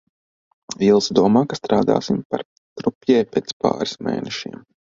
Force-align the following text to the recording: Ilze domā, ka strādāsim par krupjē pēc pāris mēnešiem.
Ilze 0.87 1.17
domā, 1.19 1.43
ka 1.51 1.59
strādāsim 1.59 2.23
par 2.35 2.45
krupjē 2.81 3.23
pēc 3.37 3.55
pāris 3.63 3.99
mēnešiem. 4.09 4.61